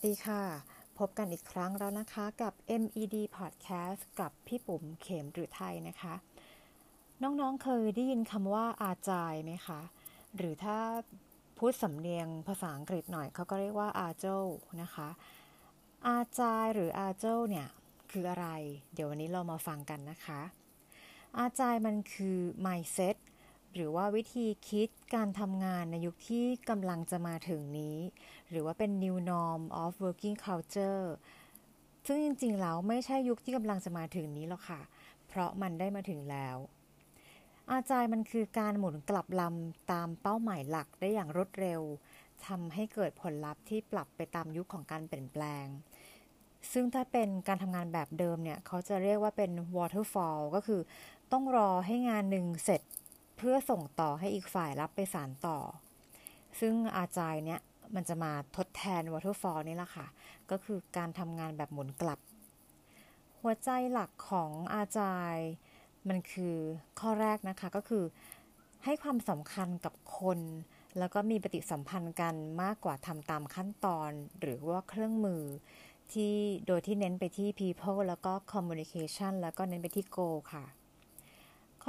[0.00, 0.42] วัสดีค่ะ
[0.98, 6.14] พบกันอีกครั้งแล้วนะคะกับ MED Podcast กับพี่ปุ๋มเขมหรือไทยนะคะ
[7.22, 9.80] น้องๆเคยได้ยินคำว่าอาจายไหมคะ
[10.36, 10.78] หรือถ้า
[11.58, 14.44] พูดสำเนียงภาษาอังกฤษหน่อยเขาก็เรียกว่าอาเจล
[14.82, 15.08] นะคะ
[16.08, 17.68] อาจายหรืออาเจลเนี่ย
[18.10, 18.48] คืออะไร
[18.94, 20.40] เดี๋ยววันนี้เรามาฟังกันนะคะ
[21.38, 23.16] อาจายมันคือ mindset
[23.74, 27.98] หรือว่าวิธีคิดการทำงานในยุคที่กำลังจะมาถึงนี้
[28.50, 31.04] หรือว่าเป็น new norm of working culture
[32.06, 34.80] ซึ่งจริงๆแล้วไม่ใช่ยุคที่กำลังจะมาถึงนี้หรอกค่ะ
[35.28, 36.56] เพราะมันได้มาถึงแล้ว
[37.70, 41.80] อาจายมันคือการหมุนกลับลำตามเป้าหมายหลักได้อย่างรวดเร็ว
[42.46, 45.66] ทำให้เกิดผลลัพธ์ที่ปรับไปตามยุคของการเปลี่ยนแปลง
[46.72, 50.80] ซึ่งถ้าเป็นการทำงานแบบเดิมเนี่ย เขาจะเรียกว่าเป็น waterfall ก็คือ
[51.32, 52.82] ต้องรอให้งานหนึ่งเสร็จ
[53.38, 55.58] เพื่อส่งต่อให้อีกฝ่ายรับไปสารต่อ
[56.60, 57.60] ซึ่งอาจายเนี่ย
[57.94, 60.06] มันจะมาทดแทน waterfall นี่แหละค่ะ
[60.50, 62.18] ก็คือการทำงานแบบหมุนกลับ
[63.40, 65.34] หัวใจหลักของอาจาย
[66.08, 66.56] มันคือ
[67.00, 68.04] ข้อแรกนะคะก็คือ
[68.84, 70.40] ให้ความสำคัญกับคน
[70.98, 74.10] แล้วก็มีปฏิสัมพันธ์กันมากกว่าทำตามขั้นตอน
[74.40, 75.42] หรือว่าเครื่องมือ
[76.12, 76.34] ที่
[76.66, 80.64] โดยที่เน้นไปที่ people แล้วก็ communication แล้วก็เน้นไปที่ goal ค่ะ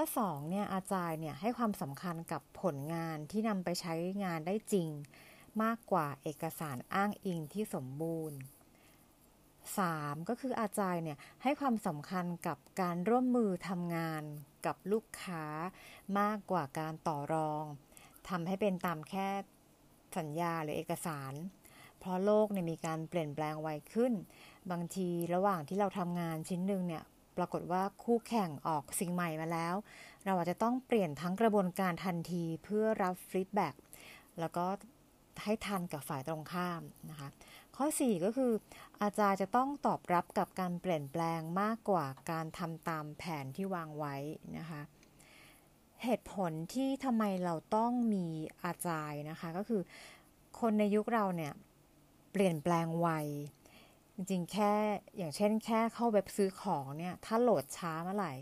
[0.00, 4.90] ข้อ2เนี่ยอาจารย์เนี่ยให้ความสำคัญกับผลงานที่นำไปใช้งานได้จริง
[5.62, 8.38] มากกว่าเอกสารอ้างอิงที่สมบูรณ์
[9.68, 10.28] 3.
[10.28, 14.22] ก็คืออาจารย์เนี่ยให้ความสำคัญกับการร่วมมือทำงาน
[14.66, 15.44] กับลูกค้า
[16.18, 17.64] มากกว่าการต่อรอง
[18.28, 19.28] ทำให้เป็นตามแค่
[20.18, 21.32] สัญญาหรือเอกสาร
[21.98, 24.12] เพราะโลกเนี่ยมีการเปลี่ยนแปลงไวขึ้น
[24.70, 27.04] บางทีระหว่างที่เราทำงานชิ้นหนึ่งเนี่ย
[27.38, 29.74] ปรากฏว่าคู่แข่งออกสิ่งใหม่มาแล้ว
[30.24, 33.74] เราอาจจะต้องเปลี่ยนทั้งกระบวนการทันทีเพื่อรับฟีดแบ็ก
[34.40, 34.66] แล้วก็
[35.42, 37.28] ให้ทันกับฝ่ายตรงข้ามนะคะ
[37.76, 38.52] ข้อ 4 ก็คือ
[39.02, 44.16] อาจารย์จะต้องตอบรับกับการเปลี่ยนแปลงมากกว่าการทำตามแผนที่วางไว้
[44.58, 44.80] นะคะ
[46.04, 48.26] เหตุผลที่ทำไมเราต้องมี
[48.64, 49.82] อาจารย์นะคะ ก็คือ
[50.60, 51.52] คนในยุคเราเนี่ย
[52.32, 53.08] เปลี่ยนแปลงไว
[54.20, 54.72] จริงๆ แค่
[55.16, 58.32] อย่างเช่น แค่เข้าเว็บซื้อของเนี่ย ถ้าโหลดช้าเมื่อไหร่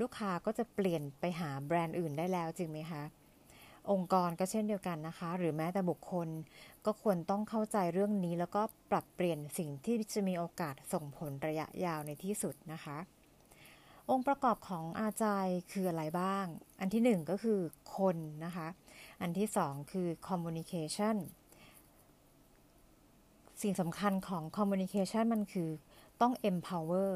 [0.00, 3.02] ลูกค้าก็จะเปลี่ยนไปหาแบรนด์อื่นได้แล้วจริงไหมคะ
[3.90, 6.28] องค์กรก็เช่นเดียวกันนะคะ หรือแม้แต่บุคคล
[6.86, 12.98] ก็ควรต้องเข้าใจเรื่องนี้ แล้วก็ปรับเปลี่ยนสิ่งที่จะมีโอกาสส่งผลระยะยาวในที่สุดนะคะ
[14.10, 16.46] องค์ประกอบของอาจายคืออะไรบ้าง
[16.80, 17.60] อันที่หนึ่งก็คือ
[17.96, 18.68] คนนะคะ
[19.20, 21.16] อันที่สองคือ communication
[23.62, 25.70] สิ่งสำคัญของ communication มันคือ
[26.20, 27.12] ต้อง empower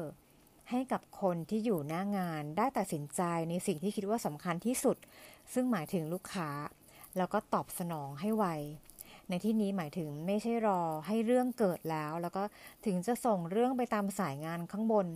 [0.69, 4.97] ให้กับคนที่อยู่หน้างานได้ตัดสินใจในสิ่งที่คิดว่าสำคัญที่สุด
[5.53, 6.49] ซึ่งหมายถึงลูกค้า
[7.17, 8.45] แล้วก็ตอบสนองให้ไว
[9.29, 12.43] ในที่นี้หมายถึงไม่ใช่รอให้เรื่องเกิดแล้ว แล้วก็
[12.85, 15.07] ถึงจะส่งเรื่องไปตามสายงานข้างบน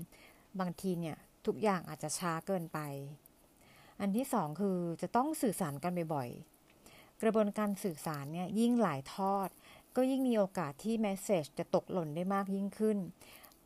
[0.59, 2.80] บางทีเนี่ยทุกอย่างอาจจะช้าเกินไป
[4.00, 9.50] อันที่สองคือจะต้องสื่อสารกันบ่อยๆ กระบวนการสื่อสารเนี่ยยิ่งหลายทอด
[9.97, 12.97] ก็ยิ่งมีโอกาสที่ message จะตกหล่นได้มากยิ่งขึ้น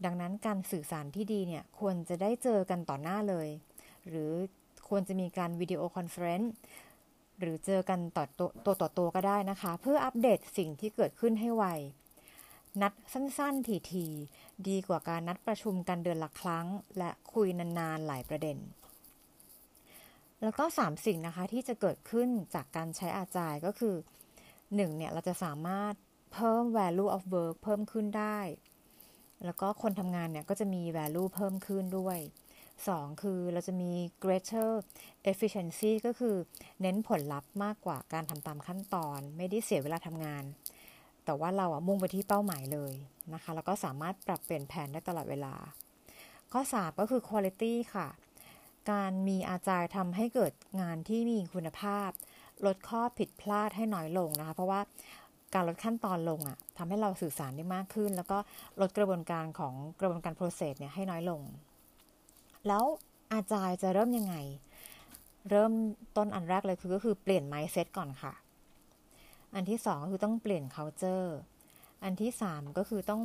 [0.06, 3.47] ดังนั้นการสื่อสารที่ดีเนี่ยควรจะได้เจอกันต่อหน้าเลย
[4.08, 4.31] หรือ
[4.90, 6.53] ควรจะมีการ video conference
[7.40, 11.66] หรือเจอกันต่อตัวต่อตัวก็ได้นะคะ เพื่ออัปเดตสิ่งที่เกิดขึ้นให้ไว
[12.81, 16.68] นัดสั้นๆ ทีๆ ดีกว่าการนัดประชุมกันเดือนละครั้ง
[16.98, 18.58] และคุยนานๆ หลายประเด็น
[20.42, 23.96] แล้วก็ 3 สิ่งนะคะที่จะเกิดขึ้นจากการใช้อาจายก็คือ
[24.46, 24.98] 1.
[24.98, 25.94] เนี่ยเราจะสามารถ
[26.34, 28.40] เพิ่ม value of work เพิ่มขึ้นได้
[29.46, 32.18] แล้วก็คนทำงานเนี่ยก็จะมี value เพิ่มขึ้นด้วย
[32.69, 33.22] 2.
[33.22, 33.92] คือเราจะมี
[34.24, 34.72] greater
[35.31, 36.36] efficiency ก็คือ
[36.81, 40.44] เน้นผลลัพธ์มากกว่าการทำตามขั้นตอน ไม่ได้เสียเวลาทำงาน
[41.25, 42.94] แต่ว่าเราอะมุ่งไปที่เป้าหมายเลย
[43.34, 45.56] นะคะ แล้วก็สามารถปรับเปลี่ยนแผนได้ตลอดเวลา
[46.52, 48.08] ข้อ 3 ก็คือ quality ค่ะ
[48.92, 52.10] การมีอาจารย์ทำให้เกิดงานที่มีคุณภาพ
[52.66, 54.81] ลดข้อผิดพลาดให้น้อยลงนะคะ เพราะว่า
[55.53, 58.38] การลดขั้นตอนลงอะ่ะทำให้เราสื่อสารได้มากขึ้น แล้วก็
[58.81, 61.42] ลดกระบวนการของกระบวนการ process เนี่ยให้น้อยลง
[62.68, 62.83] แล้ว
[63.33, 64.36] อาจารย์จะเริ่มยังไง
[65.50, 65.74] เริ่ม
[66.18, 68.33] ต้นอันแรกเลยคือก็คือเปลี่ยน mindset ก่อนค่ะ
[69.56, 71.30] อันที่สองก็คือต้องเปลี่ยน culture
[72.04, 73.24] อันที่สามก็คือต้อง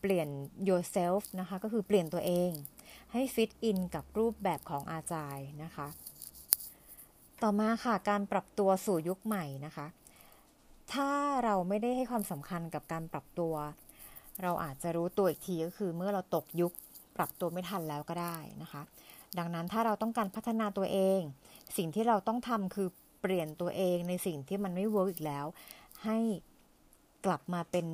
[0.00, 0.28] เปลี่ยน
[0.68, 2.50] yourself นะคะ ก็คือเปลี่ยนตัวเอง
[3.12, 5.88] ให้ fit in กับรูปแบบของอาจารย์นะคะ
[7.42, 9.86] ต่อมาค่ะการปรับตัวสู่ยุคใหม่นะคะ
[10.94, 11.10] ถ้า
[11.44, 13.54] เราไม่ได้ให้ความสำคัญกับการปรับตัว
[14.42, 16.72] เราอาจจะรู้ตัวอีกทีก็คือ เมื่อเราตกยุค
[17.16, 18.82] ปรับตัวไม่ทันแล้วก็ได้นะคะ
[19.38, 21.20] ดังนั้นถ้าเราต้องการพัฒนาตัวเอง
[21.76, 22.88] สิ่งที่เราต้องทำคือ
[23.20, 25.46] เปลี่ยนตัวเองในสิ่งที่มันไม่ work อีกแล้ว
[26.04, 26.18] ให้
[27.26, 27.86] กลับมาเป็น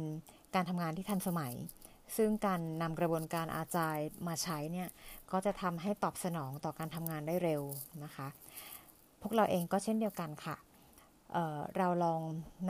[0.54, 1.54] การทำงานที่ทันสมัย
[2.16, 4.88] ซึ่งการนำกระบวนการ agile มาใช้เนี่ย
[5.32, 7.62] ก็จะทำให้ตอบสนองต่อการทำงานได้เร็ว
[8.04, 8.28] นะคะ
[9.20, 10.56] พวกเราเองก็เช่นเดียวกันค่ะ
[11.78, 12.20] เราลอง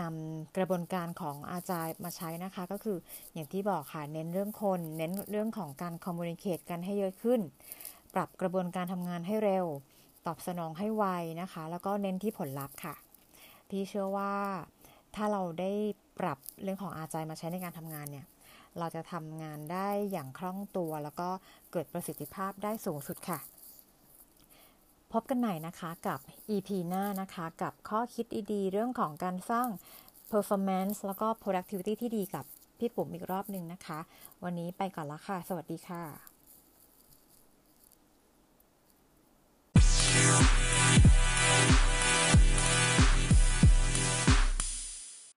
[0.00, 2.98] นำกระบวนการของ agile มาใช้นะคะ ก็คือ
[3.34, 7.40] อย่างที่บอกค่ะ เน้นเรื่องคน เน้นเรื่องของการ communicate กันให้เยอะขึ้น
[8.14, 9.66] ปรับกระบวนการทำงานให้เร็ว
[10.26, 11.04] ตอบสนองให้ไว
[11.40, 12.94] นะคะ แล้วก็เน้นที่ผลลัพธ์ค่ะ
[13.68, 14.34] พี่เชื่อว่า
[15.14, 15.72] ถ้าเราได้
[16.20, 18.26] ปรับเรื่องของอาจารย์มาใช้ในการทำงานเนี่ย
[18.78, 21.28] เราจะทำงานได้อย่างคล่องตัว แล้วก็
[21.72, 23.38] เกิดประสิทธิภาพได้สูงสุดค่ะ
[25.12, 26.18] พบกันใหม่นะคะกับ
[26.54, 29.68] EP หน้านะคะ กับข้อคิดดีๆ เรื่องของการสร้าง
[30.30, 32.44] performance แล้วก็ productivity ที่ดีกับ
[32.78, 33.98] พี่ปุ๋มอีกรอบหนึ่งนะคะ
[34.44, 36.35] วันนี้ไปก่อนละค่ะ สวัสดีค่ะ